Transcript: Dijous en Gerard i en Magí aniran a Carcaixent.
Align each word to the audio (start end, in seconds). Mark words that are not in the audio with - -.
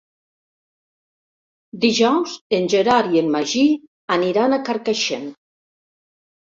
Dijous 1.83 2.35
en 2.61 2.67
Gerard 2.77 3.15
i 3.19 3.23
en 3.25 3.31
Magí 3.39 3.65
aniran 4.19 4.53
a 4.53 4.63
Carcaixent. 4.73 5.33